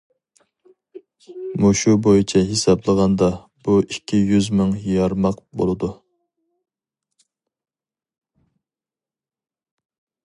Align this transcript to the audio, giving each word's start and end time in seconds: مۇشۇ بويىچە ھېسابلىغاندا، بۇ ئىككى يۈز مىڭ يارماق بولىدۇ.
مۇشۇ 1.65 1.93
بويىچە 2.07 2.41
ھېسابلىغاندا، 2.47 3.27
بۇ 3.67 3.75
ئىككى 3.83 4.21
يۈز 4.31 4.49
مىڭ 4.61 4.73
يارماق 4.93 5.39
بولىدۇ. 5.61 5.93